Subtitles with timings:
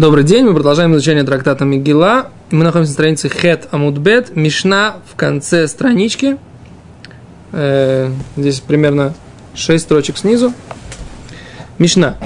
[0.00, 2.30] Добрый день, мы продолжаем изучение трактата Мигила.
[2.50, 6.38] Мы находимся на странице Хет Амудбет, Мишна в конце странички.
[7.52, 9.12] Э, здесь примерно
[9.54, 10.54] 6 строчек снизу.
[11.76, 12.16] Мишна.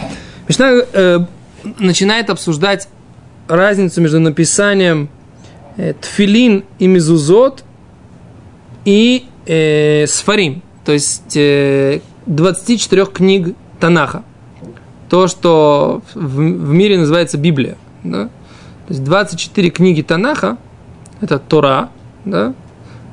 [0.46, 1.18] Мишна э,
[1.80, 2.86] начинает обсуждать
[3.48, 5.08] разницу между написанием
[5.76, 7.64] э, тфилин и мезузот
[8.84, 14.22] и э, сфарим, то есть э, 24 книг Танаха
[15.14, 17.76] то, что в, в мире называется Библия.
[18.02, 18.24] Да?
[18.24, 20.56] То есть 24 книги Танаха,
[21.20, 21.90] это Тора,
[22.24, 22.52] да?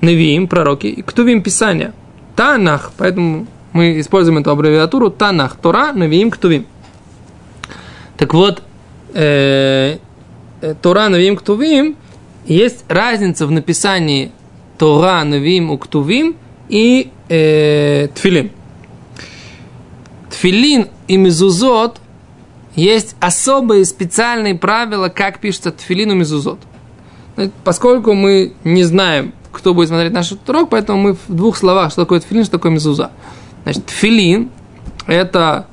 [0.02, 1.94] Невиим, пророки, и Ктувим, Писания.
[2.36, 6.66] Танах, поэтому мы используем эту аббревиатуру Танах, Тора, Невиим, Ктувим.
[8.18, 8.64] Так вот,
[9.14, 10.00] э,
[10.62, 11.98] э, Тора, Невиим, Ктувим,
[12.48, 14.32] есть разница в написании
[14.80, 16.36] Тора, Невиим, Уктувим
[16.68, 18.50] и э, Тфилин.
[20.32, 22.00] Тфилин и мезузот
[22.76, 26.60] есть особые специальные правила, как пишется тфилин и мезузот.
[27.64, 32.04] Поскольку мы не знаем, кто будет смотреть наш урок, поэтому мы в двух словах, что
[32.04, 33.12] такое тфилин, что такое мезуза.
[33.64, 34.50] Значит, тфилин–
[35.08, 35.68] это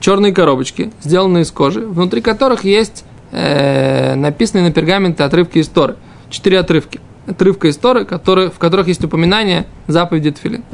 [0.00, 5.96] черные коробочки, сделанные из кожи, внутри которых есть э, написанные на пергаменте отрывки истории.
[6.30, 7.00] Четыре отрывки.
[7.26, 10.64] Отрывка истории, которые, в которых есть упоминание заповеди тфилин.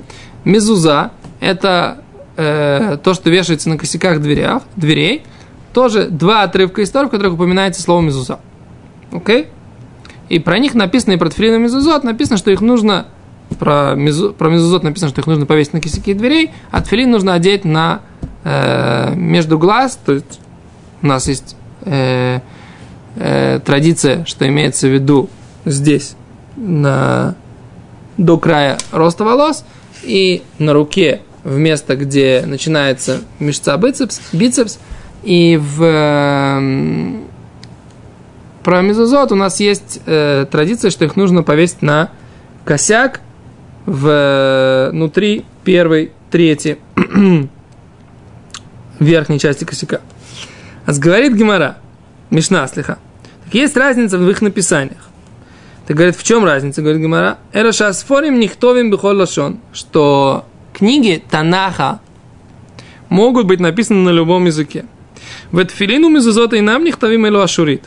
[0.44, 1.10] Мезуза–
[1.41, 2.03] это
[2.36, 5.22] э, то, что вешается на косяках дверях, дверей,
[5.72, 8.38] тоже два отрывка истории, в которых упоминается слово мезуза.
[9.12, 9.48] Окей?
[10.28, 13.06] И про них написано, и про тфилин и мезузот написано, что их нужно,
[13.58, 17.34] про, мезу, про мезузот написано, что их нужно повесить на косяки дверей, а тфилин нужно
[17.34, 18.00] одеть на
[18.44, 20.41] э, между глаз, то есть
[21.02, 22.41] у нас есть э,
[23.16, 25.28] э, традиция, что имеется в виду
[25.64, 26.16] здесь,
[26.56, 27.34] на,
[28.16, 29.64] до края роста волос,
[30.02, 34.78] и на руке в место, где начинается мышца бицепс, бицепс,
[35.23, 37.25] и в э,
[38.62, 42.11] про у нас есть э, традиция, что их нужно повесить на
[42.65, 43.21] косяк
[43.84, 46.78] в, э, внутри первой трети
[48.99, 50.00] верхней части косяка.
[50.87, 51.77] А говорит Гимара,
[52.31, 52.99] Мишна слиха.
[53.44, 55.09] Так есть разница в их написаниях.
[55.87, 57.38] Так говорит, в чем разница, говорит Гимара?
[57.53, 62.00] Эра шасфорим нихтовим бихол лашон, что книги Танаха
[63.08, 64.84] могут быть написаны на любом языке.
[65.52, 67.84] В тфилину мезузот и нам нихтавим элу ашурит.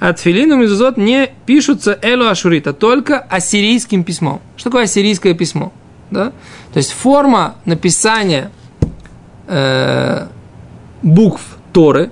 [0.00, 4.40] А тфилину мезузот не пишутся элу ашурит, а только ассирийским письмом.
[4.56, 5.72] Что такое ассирийское письмо?
[6.10, 6.32] Да?
[6.72, 8.50] То есть форма написания
[9.46, 10.26] э,
[11.02, 12.10] букв Торы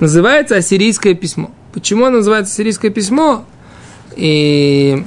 [0.00, 1.50] называется ассирийское письмо.
[1.72, 3.44] Почему оно называется ассирийское письмо?
[4.16, 5.04] И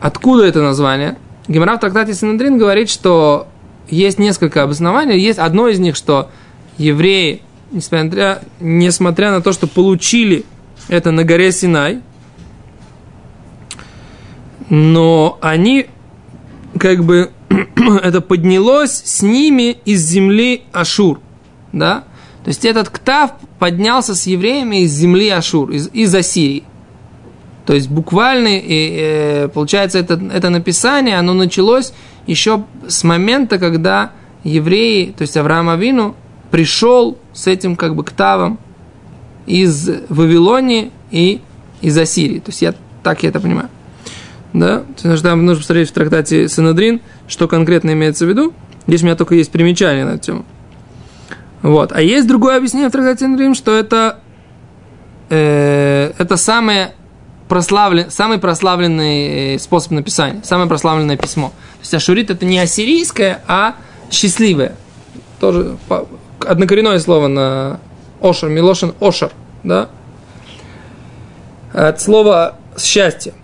[0.00, 1.16] откуда это название?
[1.48, 3.48] Гемора в трактате Синандрин говорит, что
[3.88, 5.18] есть несколько обоснований.
[5.18, 6.30] Есть одно из них, что
[6.76, 7.42] евреи,
[7.72, 10.44] несмотря, несмотря на то, что получили
[10.88, 12.00] это на горе Синай,
[14.68, 15.86] но они
[16.78, 17.30] как бы
[18.02, 21.20] это поднялось с ними из земли Ашур,
[21.72, 22.04] да?
[22.44, 26.64] То есть этот ктав поднялся с евреями из земли Ашур, из, из Ассирии.
[27.68, 31.92] То есть буквально, и, э, получается, это, это написание, оно началось
[32.26, 34.12] еще с момента, когда
[34.42, 36.16] евреи, то есть Авраам Авину,
[36.50, 38.58] пришел с этим как бы ктавом
[39.44, 41.42] из Вавилонии и
[41.82, 42.38] из Ассирии.
[42.38, 43.68] То есть я так я это понимаю.
[44.54, 44.84] Да?
[45.02, 48.54] То есть там нужно посмотреть в трактате Синадрин, что конкретно имеется в виду.
[48.86, 50.46] Здесь у меня только есть примечание на эту тему.
[51.60, 51.92] Вот.
[51.92, 54.20] А есть другое объяснение в трактате Синадрин, что это,
[55.28, 56.94] э, это самое
[57.48, 61.48] прославлен, самый прославленный э, способ написания, самое прославленное письмо.
[61.48, 63.74] То есть ашурит это не ассирийское, а
[64.10, 64.74] счастливое.
[65.40, 65.76] Тоже
[66.46, 67.80] однокоренное слово на
[68.20, 69.32] ошер, милошин ошер,
[69.62, 69.88] да?
[71.72, 73.34] От слова счастье.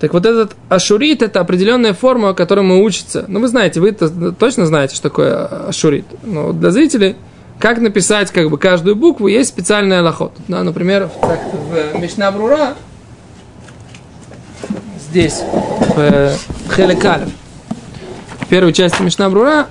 [0.00, 3.24] Так вот этот ашурит это определенная форма, которой мы учимся.
[3.28, 6.06] Ну, вы знаете, вы точно знаете, что такое ашурит.
[6.22, 7.16] Но для зрителей,
[7.58, 10.32] как написать как бы каждую букву, есть специальный аллахот.
[10.48, 12.74] Да, например, в, в Мишнабрура
[15.10, 16.38] здесь, в
[16.72, 17.30] Хелекалев,
[18.38, 19.66] в первой части Мишнабрура,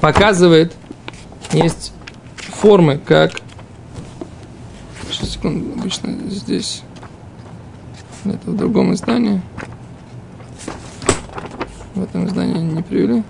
[0.00, 0.74] показывает,
[1.52, 1.92] есть
[2.36, 3.32] формы, как...
[5.10, 6.82] Сейчас, секунду, обычно здесь...
[8.24, 9.42] Это в другом издании.
[11.94, 13.22] В этом издании не привели.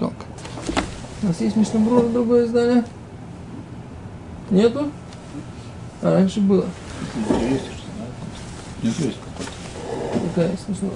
[0.00, 0.16] Жалко.
[1.22, 2.84] У нас есть Мишнабрура другое издание?
[4.50, 4.90] Нету?
[6.02, 6.66] А раньше было.
[8.82, 9.18] Нет, есть.
[10.36, 10.48] Да,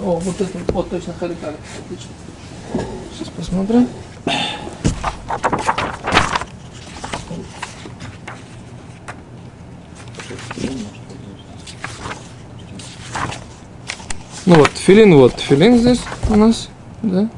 [0.03, 1.55] О, вот это, вот точно харикали.
[1.85, 2.09] Отлично.
[3.13, 3.87] Сейчас посмотрим.
[14.45, 16.69] Ну вот, филин, вот, филин здесь у нас,
[17.03, 17.29] да.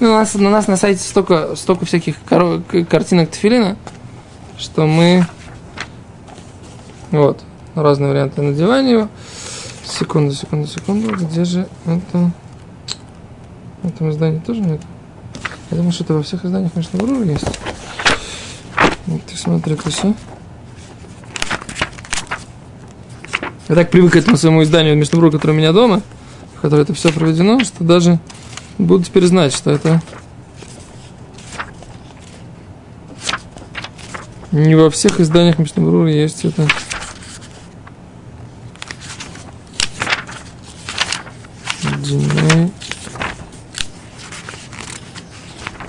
[0.00, 3.76] Ну, у нас, у нас на сайте столько, столько всяких кар- картинок тфилина,
[4.58, 5.26] что мы
[7.10, 7.42] вот,
[7.74, 9.08] разные варианты надевания его.
[9.88, 11.14] Секунду, секунду, секунду.
[11.16, 12.30] Где же это?
[13.82, 14.80] В этом издании тоже нет.
[15.70, 17.46] Я думаю, что это во всех изданиях, конечно, в есть.
[19.06, 20.14] Вот ты смотри, все.
[23.68, 26.02] Я так привык к этому своему изданию Мишнабру, которое у меня дома,
[26.56, 28.18] в которое это все проведено, что даже
[28.76, 30.02] буду теперь знать, что это
[34.52, 36.68] не во всех изданиях Мишнабру есть это.
[42.58, 42.72] Диней.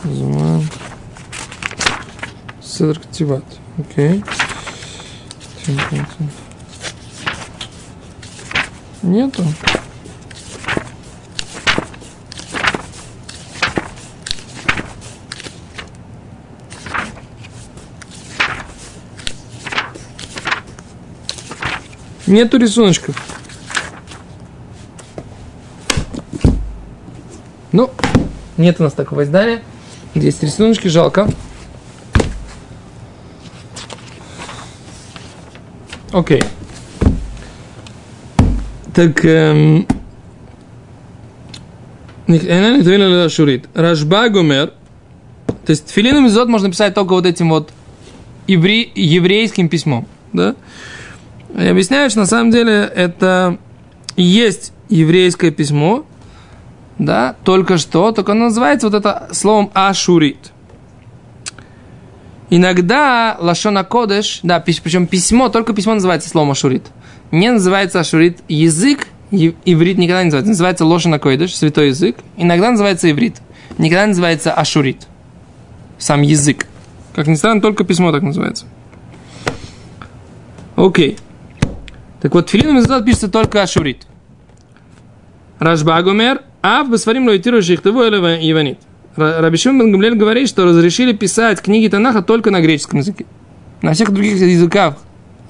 [0.04, 0.70] Зуман.
[2.62, 3.44] Седр Ктиват.
[3.78, 4.24] Окей.
[9.02, 9.44] Нету.
[22.28, 23.16] Нету рисуночков.
[27.72, 27.92] Ну,
[28.60, 29.62] нет у нас такого издания.
[30.14, 31.28] Здесь рисуночки, жалко.
[36.12, 36.44] Окей.
[38.94, 39.88] Так, эм,
[43.30, 43.68] Шурит.
[43.74, 44.74] Рашба Гумер.
[45.66, 47.72] То есть филином изот можно писать только вот этим вот
[48.48, 50.08] евре, еврейским письмом.
[50.34, 50.56] Да?
[51.58, 53.58] И объясняют, что на самом деле это
[54.16, 56.06] есть еврейское письмо,
[57.00, 60.52] да, только что, только оно называется вот это словом ашурит.
[62.52, 66.88] Иногда Лашона Кодеш, да, причем письмо, только письмо называется словом ашурит.
[67.32, 70.50] Не называется ашурит язык, иврит никогда не называется.
[70.50, 72.18] Называется Лошана Койдеш, святой язык.
[72.38, 73.38] Иногда называется иврит.
[73.78, 75.08] Никогда называется ашурит.
[76.00, 76.66] Сам язык.
[77.14, 78.66] Как ни странно, только письмо так называется.
[80.76, 81.18] Окей.
[82.22, 84.08] Так вот, филином из пишется только ашурит.
[85.60, 88.18] Рашбагумер, а в Басварим Лоитиру Шихтову или
[88.52, 88.80] Иванит.
[89.16, 93.26] Рабишим Бен Гамлель говорит, что разрешили писать книги Танаха только на греческом языке.
[93.82, 94.98] На всех других языках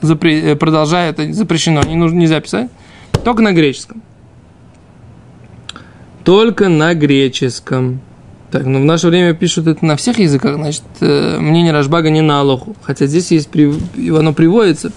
[0.01, 2.69] запре- э, продолжает, запрещено, не нужно, нельзя писать.
[3.23, 4.01] Только на греческом.
[6.23, 8.01] Только на греческом.
[8.51, 12.21] Так, ну в наше время пишут это на всех языках, значит, э, мнение Рашбага не
[12.21, 12.75] на Алоху.
[12.81, 14.91] Хотя здесь есть, оно приводится.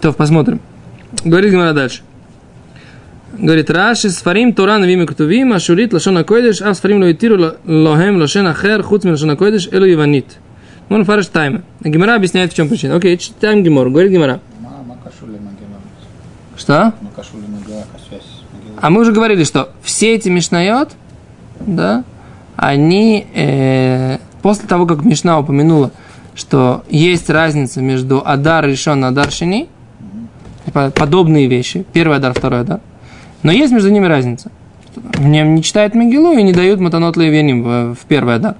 [0.00, 0.60] То посмотрим.
[1.24, 2.02] Говорит Гимара дальше.
[3.38, 8.46] Говорит, Раши, сфарим Тора навим ктувим, ашурит лашона койдеш, а сфарим lo итиру лохем лошен
[8.46, 10.38] ахер, хуц мин лашона койдеш, элу иванит.
[10.88, 11.62] Ну, он фарш тайма.
[11.82, 12.96] Гимара объясняет, в чем причина.
[12.96, 13.88] Окей, читаем Гимор.
[13.90, 14.40] Говорит Гимара.
[16.56, 16.92] Что?
[18.80, 20.90] А мы уже говорили, что все эти Мишнайот,
[21.60, 22.04] да,
[22.56, 25.90] они э, после того, как Мишна упомянула,
[26.34, 29.68] что есть разница между Адар решен и Адар Шини,
[30.72, 32.80] подобные вещи, первый Адар, второй Адар,
[33.44, 34.50] но есть между ними разница.
[34.96, 38.56] В нем не читают Мегилу и не дают Матанот Левеним в, в первый Адар.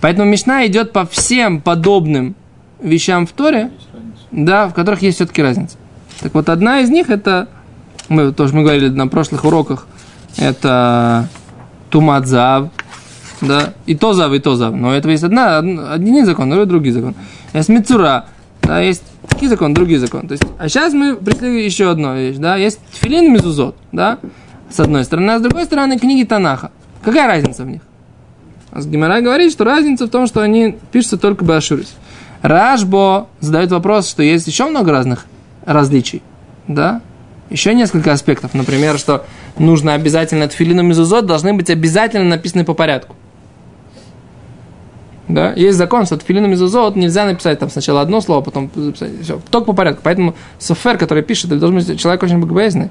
[0.00, 2.34] Поэтому Мишна идет по всем подобным
[2.82, 3.70] вещам в Торе,
[4.30, 5.76] да, в которых есть все-таки разница.
[6.20, 7.48] Так вот, одна из них это,
[8.08, 9.86] мы тоже мы говорили на прошлых уроках,
[10.38, 11.28] это
[11.90, 12.70] Тумадзав,
[13.42, 14.74] да, и то зав, и то зав.
[14.74, 17.14] Но это есть одна, один закон, другой другой закон.
[17.52, 18.26] Есть Мицура,
[18.62, 20.28] да, есть такие законы, другие законы.
[20.28, 24.18] То есть, а сейчас мы пришли еще одну вещь, да, есть Филин Мизузот, да,
[24.70, 26.70] с одной стороны, а с другой стороны книги Танаха.
[27.04, 27.82] Какая разница в них?
[28.70, 31.94] А Гимара говорит, что разница в том, что они пишутся только Башурис.
[32.40, 35.26] Рашбо задает вопрос, что есть еще много разных
[35.64, 36.22] различий,
[36.66, 37.02] да,
[37.50, 38.54] еще несколько аспектов.
[38.54, 39.26] Например, что
[39.58, 43.14] нужно обязательно тфилин и мезузот должны быть обязательно написаны по порядку.
[45.32, 45.52] Да?
[45.54, 49.10] Есть закон, что тфилин и мезузот нельзя написать там сначала одно слово, потом записать.
[49.22, 50.00] Все, только по порядку.
[50.04, 52.90] Поэтому софер, который пишет, должен быть человек очень богобоязненный.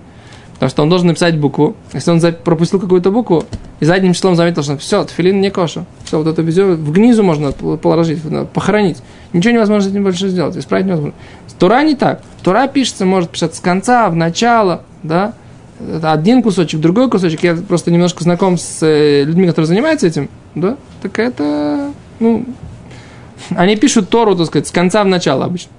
[0.54, 1.76] Потому что он должен написать букву.
[1.94, 3.46] Если он пропустил какую-то букву,
[3.80, 5.86] и задним числом заметил, что все, тфилин не коша.
[6.04, 8.20] Все, вот это везде в гнизу можно положить,
[8.54, 8.98] похоронить.
[9.34, 11.16] Ничего невозможно с этим больше сделать, исправить невозможно.
[11.58, 12.22] Тура не так.
[12.44, 15.34] Тура пишется, может писать с конца, в начало, да.
[15.80, 17.44] Это один кусочек, другой кусочек.
[17.44, 20.78] Я просто немножко знаком с э, людьми, которые занимаются этим, да.
[21.02, 21.92] Так это,
[22.22, 22.46] ну,
[23.50, 25.72] они пишут Тору, так сказать, с конца в начало обычно.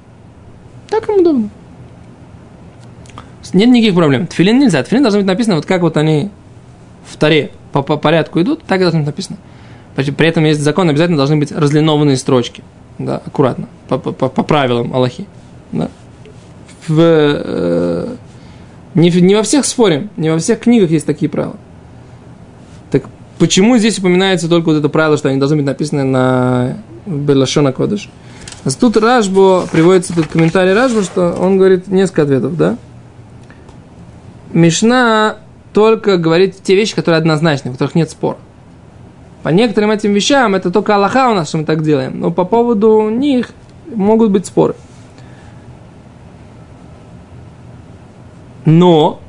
[0.91, 1.49] Так им удобно.
[3.53, 4.27] Нет никаких проблем.
[4.27, 4.83] Тфилин нельзя.
[4.83, 6.31] Тфилин должно быть написано, вот как вот они
[7.07, 9.39] в Таре по, по порядку идут, так и должно быть написано.
[9.95, 12.63] При этом есть закон, обязательно должны быть разлинованные строчки.
[12.99, 15.27] Да, аккуратно, по, по, по правилам Аллахи.
[15.71, 15.89] Да.
[16.87, 18.17] В, э,
[18.95, 21.57] Не, не во всех спорим, не во всех книгах есть такие правила.
[23.39, 28.09] Почему здесь упоминается только вот это правило, что они должны быть написаны на Белашона Кодыш?
[28.79, 32.77] Тут Рашбо, приводится тут комментарий Рашбо, что он говорит несколько ответов, да?
[34.53, 35.39] Мишна
[35.73, 38.39] только говорит те вещи, которые однозначны, в которых нет спора.
[39.43, 42.21] По некоторым этим вещам это только Аллаха у нас, что мы так делаем.
[42.21, 43.51] Но по поводу них
[43.93, 44.77] могут быть споры.
[48.65, 49.21] Но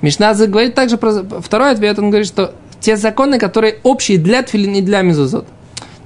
[0.00, 4.74] Мишна говорит также про второй ответ, он говорит, что те законы, которые общие для тфилин
[4.74, 5.46] и для мезузот.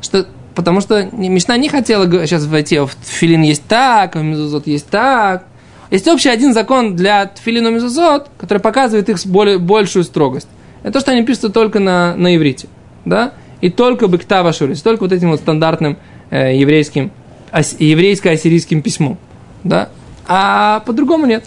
[0.01, 4.87] Что, потому что Мишна не хотела сейчас войти, в тфилин есть так, в мезузот есть
[4.89, 5.47] так.
[5.91, 10.49] Есть общий один закон для тфилин и мезузот, который показывает их более, большую строгость.
[10.83, 12.69] Это то, что они пишутся только на, на иврите.
[13.05, 13.33] Да?
[13.61, 15.97] И только быктава шурис, только вот этим вот стандартным
[16.31, 17.11] э, еврейским,
[17.51, 19.17] ас, еврейско-ассирийским письмом.
[19.65, 19.89] Да?
[20.27, 21.45] А по-другому нет.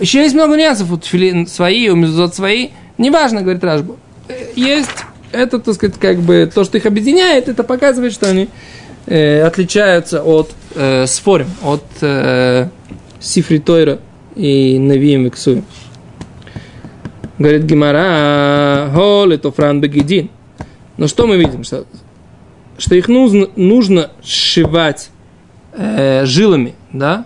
[0.00, 2.70] Еще есть много нюансов, вот филин свои, у мезузот свои.
[2.98, 3.98] Неважно, говорит Ражбу.
[4.54, 8.48] Есть это, так сказать, как бы то, что их объединяет, это показывает, что они
[9.06, 12.68] э, отличаются от э, спорим, от э,
[13.18, 13.98] Сифри Тойра
[14.36, 15.64] и Навием Иксуем.
[17.38, 20.30] Говорит Гимара, хол, это Фран Бегидин.
[20.96, 21.64] Но что мы видим?
[21.64, 21.86] Что,
[22.78, 25.10] что их нужно, нужно сшивать
[25.72, 27.24] э, жилами, да?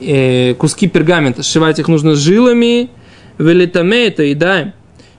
[0.00, 2.90] Э, куски пергамента, сшивать их нужно жилами,
[3.38, 4.72] велитаме это едаем.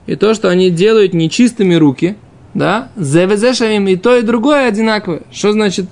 [0.10, 2.16] И то, что они делают нечистыми руки,
[2.56, 5.22] да, зевезешавим и то, и другое одинаковое.
[5.32, 5.86] Что значит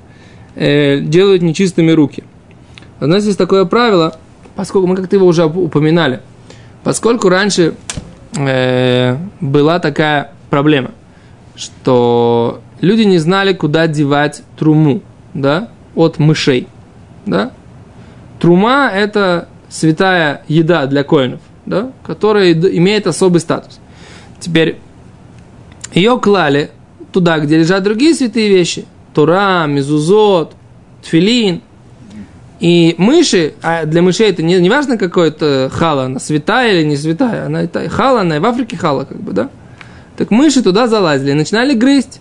[0.56, 2.24] э, делают нечистыми руки?
[3.00, 4.18] У нас есть такое правило,
[4.56, 6.22] поскольку мы как-то его уже упоминали,
[6.84, 7.76] поскольку раньше
[8.36, 10.90] э, была такая проблема,
[11.56, 15.04] что люди не знали, куда девать труму,
[15.36, 16.68] да, от мышей,
[17.28, 17.52] да.
[18.40, 23.80] Трума– это святая еда для коинов, да, которая имеет особый статус.
[24.40, 24.78] Теперь
[25.94, 26.72] ее клали
[27.12, 28.86] туда, где лежат другие святые вещи.
[29.14, 30.54] Тура, мезузот,
[31.02, 31.62] тфилин.
[32.60, 36.98] И мыши, а для мышей это не, не важно какой-то хала, она святая или не
[36.98, 39.52] святая, она это хала, она и в Африке хала, как бы, да?
[40.18, 42.20] Так мыши туда залазили начинали грызть.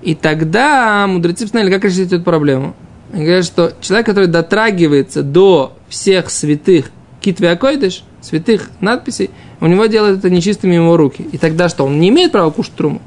[0.00, 2.74] И тогда мудрецы посмотрели, как решить эту проблему.
[3.12, 9.86] Они говорят, что человек, который дотрагивается до всех святых китве акойдыш, святых надписей, у него
[9.86, 11.26] делают это нечистыми его руки.
[11.32, 11.84] И тогда что?
[11.84, 13.02] Он не имеет права кушать труму.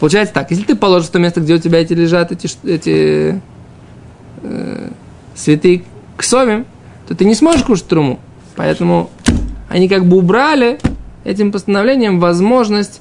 [0.00, 3.40] Получается так, если ты положишь в то место, где у тебя эти лежат эти, эти
[4.42, 4.90] э,
[5.34, 5.84] святые
[6.16, 6.66] ксовим,
[7.06, 8.18] то ты не сможешь кушать труму.
[8.56, 9.10] Поэтому
[9.68, 10.78] они как бы убрали
[11.24, 13.00] этим постановлением возможность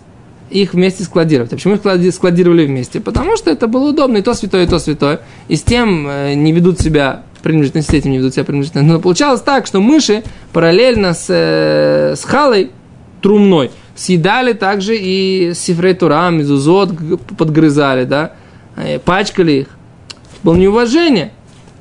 [0.49, 1.51] их вместе складировать.
[1.51, 2.99] А почему их складировали вместе?
[2.99, 5.21] Потому что это было удобно, и то святое, и то святое.
[5.47, 8.93] И с тем э, не ведут себя принужденно, с этим не ведут себя принужденно.
[8.93, 10.23] Но получалось так, что мыши
[10.53, 12.71] параллельно с, э, с халой
[13.21, 16.91] трумной съедали также и сифрей Тура, мезузот
[17.37, 18.31] подгрызали, да,
[18.75, 19.67] э, пачкали их.
[20.41, 21.31] Было неуважение.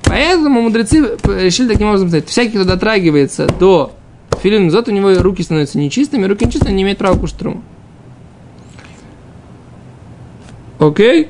[0.02, 3.92] Поэтому мудрецы решили таким образом сказать, всякий, кто дотрагивается до
[4.42, 7.62] филин мезузот, у него руки становятся нечистыми, руки нечистые, не имеет права кушать труму.
[10.78, 11.28] Окей?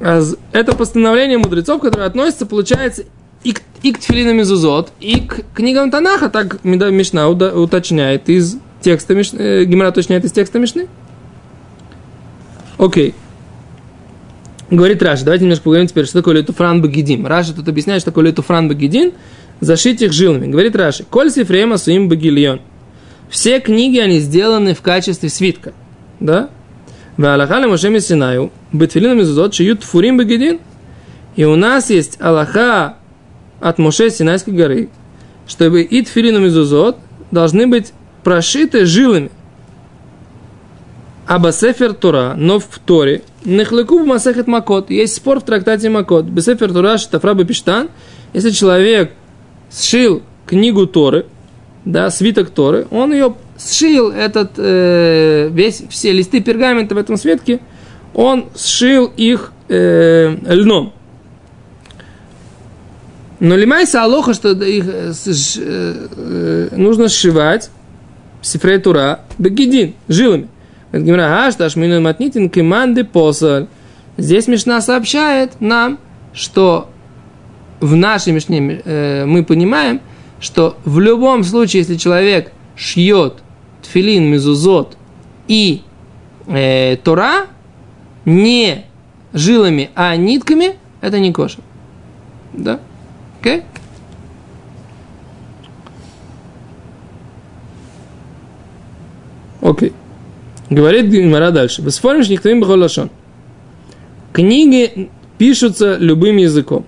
[0.00, 3.04] Это постановление мудрецов, которое относится, получается,
[3.44, 9.14] и и к тфилин, и мезузот, и к книгам Танаха, так Мишна уточняет из текста
[9.14, 10.88] Мишны, э, Гемара уточняет из текста Мишны.
[12.76, 13.14] Окей.
[14.70, 17.24] Говорит Раши, давайте немножко поговорим теперь, что такое לתופרן בגידין.
[17.24, 19.12] Раши тут объясняет, что такое לתופרן בגידין,
[19.60, 20.46] зашить их жилами.
[20.46, 22.60] Говорит Раши, כל ספריהם עשויים בגיליון.
[23.30, 25.72] Все книги, они сделаны в качестве свитка.
[26.20, 26.50] Да?
[27.16, 30.60] Валахали Мошеми Синаю, Бетфилина Мезузот, Шиют Фурим Багидин.
[31.34, 32.97] И у нас есть Аллаха
[33.60, 34.88] от Моше Синайской горы,
[35.46, 36.96] чтобы и тфилину мезузот
[37.30, 37.92] должны быть
[38.24, 39.30] прошиты жилами.
[41.26, 44.90] Абасефер Тура, но в Торе, Нехлеку Масехет Макот.
[44.90, 46.24] Есть спор в трактате Макот.
[46.24, 47.90] Бесефер Тура Штафраба Пиштан.
[48.32, 49.12] Если человек
[49.70, 51.26] сшил книгу Торы,
[51.84, 57.60] да, свиток Торы, он ее сшил, этот, э, весь, все листы пергамента в этом свитке,
[58.14, 60.92] он сшил их э, льном.
[63.40, 67.70] Но лимайса алоха, что их э, э, нужно сшивать
[68.42, 70.48] сифрей тура бегидин, жилами.
[70.92, 73.66] Гимра Ашташ Мину Матнитин Киманды Посоль.
[74.16, 75.98] Здесь Мишна сообщает нам,
[76.32, 76.88] что
[77.80, 80.00] в нашей Мишне э, мы понимаем,
[80.40, 83.34] что в любом случае, если человек шьет
[83.82, 84.96] тфилин, мезузот
[85.46, 85.82] и
[86.48, 87.46] э, Тора,
[88.24, 88.84] не
[89.32, 91.60] жилами, а нитками, это не кошер.
[92.52, 92.80] Да?
[93.40, 93.64] Okay?
[99.60, 99.92] Окей.
[100.70, 101.82] Говорит Гимара дальше.
[101.82, 103.10] Бесфорниш никто им лашон.
[104.32, 106.84] Книги пишутся любым языком.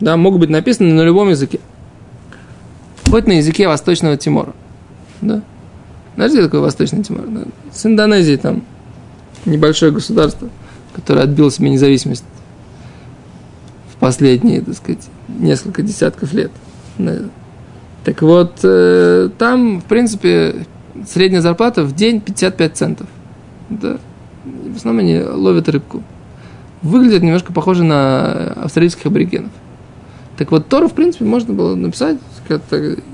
[0.00, 1.60] Да, могут быть написаны на любом языке.
[3.08, 4.52] Хоть на языке Восточного Тимора.
[5.20, 5.42] Да.
[6.16, 7.26] Знаете, что такое Восточный Тимор?
[7.26, 7.42] Да?
[7.72, 8.64] С Индонезией там
[9.44, 10.48] небольшое государство,
[10.94, 12.24] которое отбило себе независимость
[14.04, 16.50] последние, так сказать, несколько десятков лет.
[18.04, 20.66] Так вот, э, там, в принципе,
[21.08, 23.06] средняя зарплата в день 55 центов.
[23.70, 23.96] Да.
[24.44, 26.02] В основном они ловят рыбку.
[26.82, 29.52] Выглядит немножко похоже на австралийских аборигенов.
[30.36, 32.18] Так вот, Тору, в принципе, можно было написать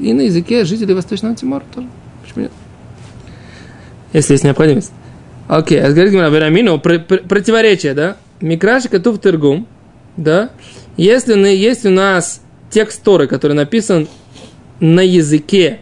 [0.01, 1.87] и на языке жителей Восточного Тимора тоже.
[2.25, 2.53] Почему нет?
[4.13, 4.91] Если есть необходимость.
[5.47, 8.17] Окей, а говорит Гимара, противоречие, да?
[8.41, 9.69] Микраши Катув Тергум,
[10.17, 10.51] да?
[10.97, 14.09] Если есть у нас текст Торы, который написан
[14.81, 15.81] на языке,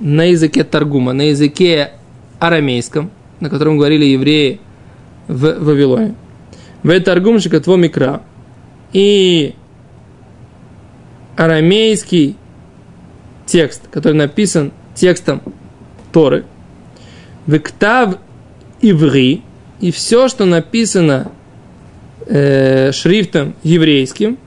[0.00, 1.92] на языке Таргума, на языке
[2.38, 4.60] арамейском, на котором говорили евреи
[5.28, 6.14] в Вавилоне.
[6.82, 8.22] В Таргум Шикатво Микра.
[8.92, 9.54] И
[11.36, 12.36] арамейский
[13.46, 15.42] текст, который написан текстом
[16.12, 16.44] Торы,
[17.46, 18.18] Вектав
[18.80, 19.42] Иври,
[19.80, 21.32] и все, что написано
[22.26, 24.38] э, шрифтом еврейским,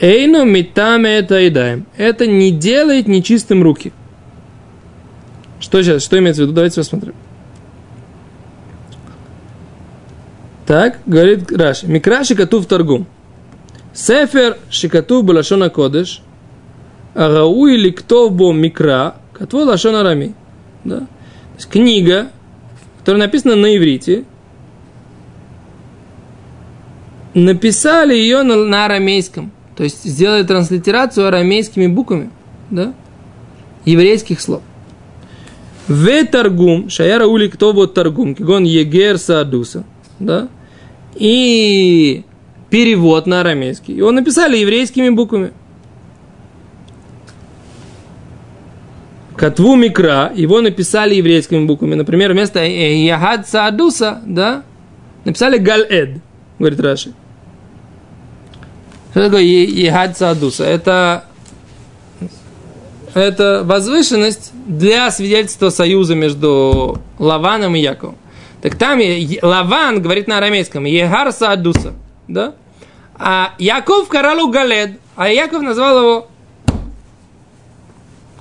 [0.00, 1.86] Эйну митаме это едаем.
[1.96, 3.92] Это не делает нечистым руки.
[5.60, 6.54] Что сейчас, что имеется в виду?
[6.54, 7.14] Давайте посмотрим.
[10.66, 11.86] Так, говорит Раши.
[11.86, 13.06] Микра шикату в торгум.
[13.92, 16.22] Сефер шикату балашона кодыш.
[17.14, 20.34] Арау или кто бо микра, катво лашон арами.
[20.82, 20.98] Да?
[20.98, 21.06] То
[21.56, 22.30] есть книга,
[22.98, 24.24] которая написана на иврите,
[27.34, 29.52] написали ее на, на арамейском.
[29.76, 32.30] То есть сделали транслитерацию арамейскими буквами,
[32.70, 32.94] да?
[33.84, 34.62] еврейских слов.
[35.88, 39.84] В торгум, шаяра ули кто вот торгум, кигон егер садуса,
[40.18, 40.48] да?
[41.16, 42.24] И
[42.70, 43.94] перевод на арамейский.
[43.94, 45.52] Его написали еврейскими буквами.
[49.36, 51.96] Катву Микра, его написали еврейскими буквами.
[51.96, 54.62] Например, вместо Яхад Саадуса, да,
[55.24, 56.20] написали Галэд,
[56.58, 57.12] говорит Раши.
[59.14, 59.44] Что такое?
[60.58, 61.24] Это,
[63.14, 68.16] это возвышенность для свидетельства союза между Лаваном и Яковом.
[68.60, 68.98] Так там
[69.40, 71.92] Лаван говорит на арамейском Егар Саадуса.
[72.26, 72.54] Да?
[73.16, 76.28] А Яков Каралу Галед, а Яков назвал его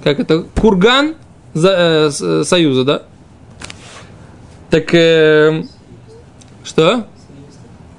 [0.03, 1.15] как это, курган
[1.53, 3.03] за, э, союза, да?
[4.71, 5.65] Так, э,
[6.63, 7.05] что?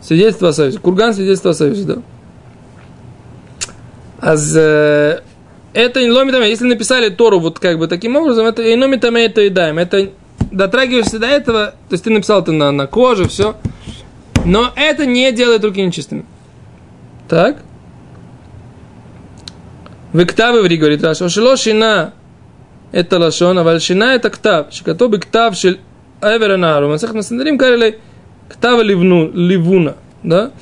[0.03, 0.79] Свидетельство о союзе.
[0.81, 2.03] Курган свидетельство о союзе, да.
[4.25, 4.57] Аз
[5.75, 9.77] это инломитаме, если написали Тору вот как бы таким образом, это инломитаме это и даем.
[9.77, 10.11] Это
[10.51, 13.55] дотрагиваешься до этого, то есть ты написал это на, на коже, все.
[14.47, 16.25] Но это не делает руки нечистыми.
[17.29, 17.59] Так?
[20.15, 21.29] Вектавы в говорит Раша.
[21.29, 22.15] Шилошина
[22.93, 24.73] это лашона, вальшина это ктав.
[24.73, 25.81] Шикатобы ктав шель
[26.23, 26.89] эверанару.
[26.89, 27.99] Масах насандарим карелей
[28.49, 29.97] ктава ливну, ливуна.
[30.23, 30.53] Да?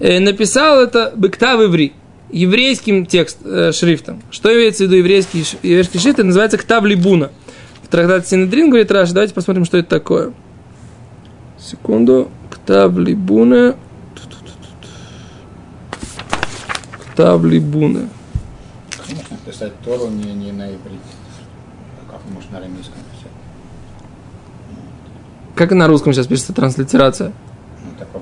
[0.00, 1.94] Э, написал это быктав ври
[2.30, 4.22] еврейским текст, э, шрифтом.
[4.30, 6.18] Что имеется в виду еврейский, еврейский шрифт?
[6.18, 7.30] Это называется ктав либуна.
[7.82, 10.32] В трактате Синедрин говорит Раш, давайте посмотрим, что это такое.
[11.58, 12.30] Секунду.
[12.50, 13.76] Ктав либуна.
[17.12, 18.08] Ктав либуна.
[19.08, 21.00] Можно писать Тору не, не на иврите.
[22.10, 23.32] Как можно на арамейском писать?
[25.54, 27.32] Как на русском сейчас пишется транслитерация?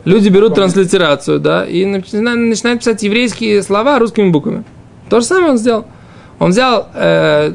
[0.05, 4.65] Люди берут транслитерацию, да, и начинают писать еврейские слова русскими буквами.
[5.09, 5.87] То же самое он сделал.
[6.39, 7.53] Он взял, э,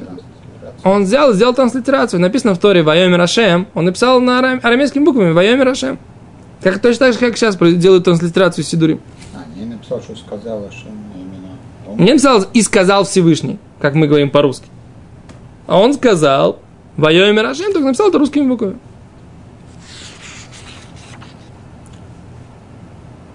[0.83, 2.19] он взял, сделал транслитерацию.
[2.19, 3.67] Написано в Торе Вайоми Рашем.
[3.73, 5.99] Он написал на арам, арамейскими буквами Вайоми Рашем.
[6.61, 9.01] Как точно так же, как сейчас делают транслитерацию Сидурим.
[9.35, 11.57] А, не написал, что сказал Рашем именно.
[11.87, 11.97] Он...
[11.97, 14.65] Не написал и сказал Всевышний, как мы говорим по-русски.
[15.67, 16.59] А он сказал
[16.97, 18.77] Вайоми Рашем, только написал это русскими буквами.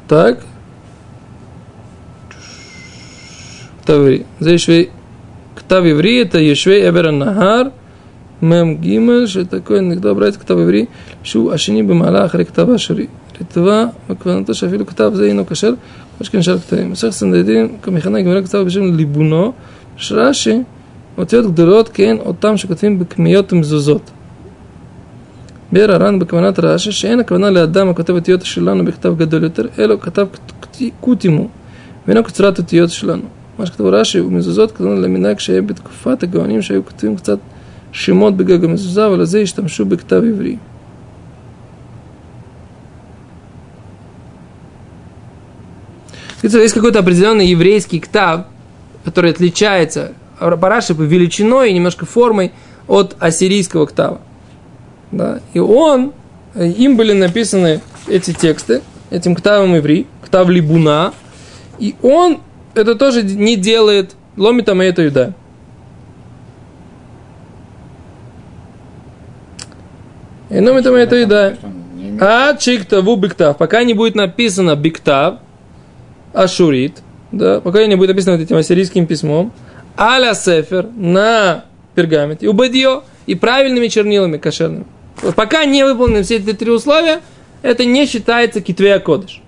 [0.07, 0.35] Так.
[3.85, 4.23] Таври.
[4.39, 4.85] זה ישבי,
[5.55, 7.61] כתב עברי, это ישבי עבר הנהר,
[8.41, 10.85] מ"ג, שתקוע נגדו ברית כתב עברי,
[11.23, 13.07] שהוא השני במעלה אחרי כתב השרי.
[13.41, 15.73] רטבה, וכוונתו שאפילו כתב זה אינו כשר,
[16.17, 16.91] כמו שכן שאר כתבים.
[16.91, 19.53] מסך סנדדים, כמכנה גמרא כתב בשם ליבונו,
[19.97, 20.61] שרש"י,
[21.17, 22.99] אותיות גדולות, כן, אותם שכותבים
[25.73, 25.89] בכמיות מזוזות.
[25.89, 30.27] ביאר הר"ן בכוונת רש"י שאין הכוונה לאדם הכותב אותיות שלנו בכתב גדול יותר, אלא כתב
[30.99, 31.47] קוטימו,
[32.07, 33.23] ואינו קצרת אותיות שלנו.
[33.59, 37.39] מה שכתב רש"י ומזוזות כתבנו למנהג שהיה בתקופת הגאונים שהיו כותבים קצת
[37.91, 40.59] Шимот бегага мезуза, валазе иштамшу бектав иври.
[46.43, 48.45] Есть какой-то определенный еврейский ктав,
[49.03, 52.53] который отличается параши по величиной и немножко формой
[52.87, 54.21] от ассирийского ктава.
[55.14, 55.40] Да?
[55.52, 56.12] И он,
[56.56, 61.12] им были написаны эти тексты, этим ктавом иври, ктав либуна,
[61.78, 62.40] и он
[62.74, 65.34] это тоже не делает ломитом это юда.
[70.50, 71.56] И ломитом это юда.
[72.20, 73.56] А чиктаву биктав.
[73.56, 75.36] Пока не будет написано биктав,
[76.32, 79.52] ашурит, да, пока не будет написано вот этим ассирийским письмом,
[79.96, 84.86] аля сефер на пергаменте, убадье и правильными чернилами кошерными.
[85.32, 87.20] Пока не выполнены все эти три условия,
[87.62, 89.40] это не считается китвея кодыш.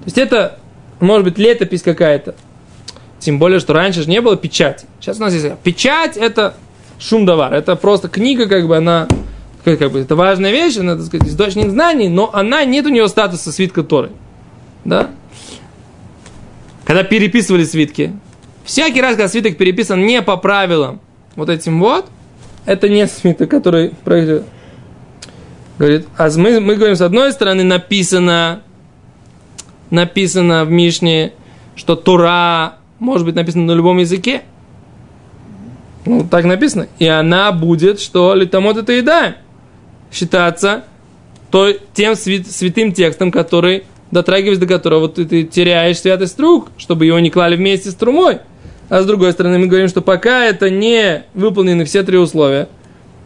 [0.00, 0.58] То есть это,
[1.00, 2.34] может быть, летопись какая-то.
[3.18, 4.86] Тем более, что раньше же не было печати.
[5.00, 6.54] Сейчас у нас есть печать, это
[6.98, 7.52] шумдавар.
[7.54, 9.08] Это просто книга, как бы она,
[9.64, 12.90] как, как бы, это важная вещь, она, так сказать, источник знаний, но она, нет у
[12.90, 14.10] нее статуса свитка Торы.
[14.84, 15.10] Да?
[16.84, 18.12] Когда переписывали свитки,
[18.64, 21.00] всякий раз, когда свиток переписан не по правилам,
[21.34, 22.06] вот этим вот,
[22.66, 23.92] это не свиток, который.
[25.78, 28.62] Говорит, а мы, мы говорим, с одной стороны, написано,
[29.90, 31.32] написано в Мишне,
[31.74, 34.42] что Тура может быть написана на любом языке.
[36.06, 36.88] Ну, так написано.
[36.98, 39.36] И она будет, что литамот это еда,
[40.12, 40.84] считаться
[41.50, 43.84] то, тем свят, святым текстом, который
[44.14, 48.38] дотрагиваясь до которого ты, ты теряешь святость рук, чтобы его не клали вместе с трумой.
[48.88, 52.68] А с другой стороны, мы говорим, что пока это не выполнены все три условия,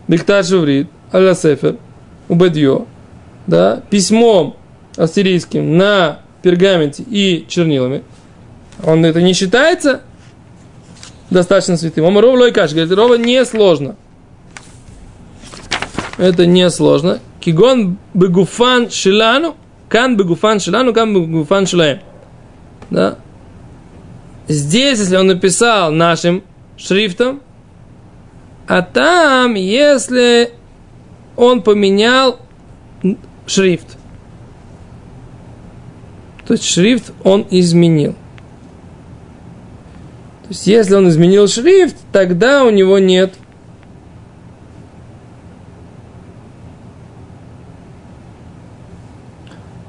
[0.07, 1.77] диктат шеврит, аля сефер,
[2.29, 2.87] убедье,
[3.47, 4.57] да, письмом
[4.97, 8.03] ассирийским на пергаменте и чернилами,
[8.85, 10.03] он это не считается
[11.31, 12.05] достаточно святым.
[12.05, 13.97] Он ров лойкаш, говорит, рова не сложно.
[16.17, 17.21] Это не сложно.
[17.41, 19.57] Кигон бегуфан шилану,
[19.89, 22.01] кан бегуфан шилану, кан бегуфан шилаем.
[22.91, 23.19] Да?
[24.49, 26.43] Здесь, если он написал нашим
[26.77, 27.41] шрифтом,
[28.67, 30.53] а там, если
[31.39, 32.41] он поменял
[33.47, 33.97] шрифт.
[36.47, 38.13] То есть шрифт он изменил.
[40.43, 43.35] То есть если он изменил шрифт, тогда у него нет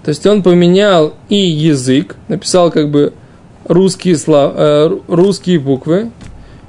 [0.03, 3.13] То есть он поменял и язык, написал как бы
[3.65, 6.09] русские, слов, э, русские буквы,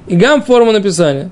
[0.07, 1.31] и гам форму написания.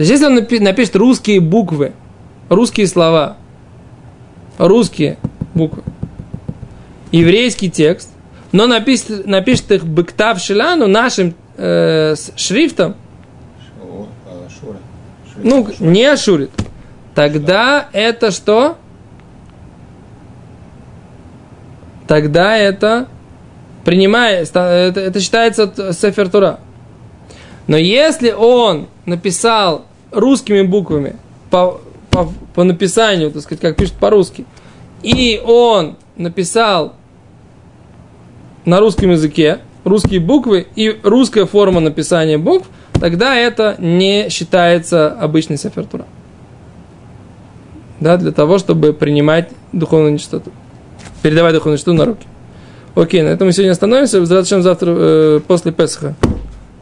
[0.00, 1.92] То есть, если он напишет русские буквы,
[2.48, 3.36] русские слова,
[4.56, 5.18] русские
[5.52, 5.82] буквы,
[7.12, 8.08] еврейский текст,
[8.50, 12.96] но напишет, напишет их быктав шилану нашим э, шрифтом,
[15.36, 16.50] ну, не ашурит,
[17.14, 18.78] тогда это что?
[22.08, 23.06] Тогда это
[23.84, 26.58] принимает, это, это считается сефер Тура.
[27.66, 31.16] Но если он написал русскими буквами
[31.50, 34.44] по, по, по написанию, так сказать, как пишет по-русски,
[35.02, 36.94] и он написал
[38.64, 45.56] на русском языке русские буквы и русская форма написания букв, тогда это не считается обычной
[45.56, 46.06] сефертура.
[47.98, 50.52] Да, для того, чтобы принимать духовную нечистоту.
[51.22, 52.26] Передавать духовную нечистоту на руки.
[52.94, 54.24] Окей, на этом мы сегодня остановимся.
[54.24, 56.14] Зачем завтра э, после Песха.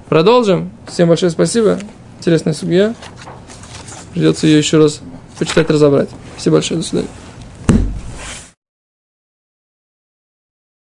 [0.09, 0.71] Продолжим.
[0.87, 1.79] Всем большое спасибо.
[2.19, 2.95] Интересная судья.
[4.13, 5.01] Придется ее еще раз
[5.39, 6.09] почитать, разобрать.
[6.35, 6.81] Спасибо большое.
[6.81, 7.09] До свидания.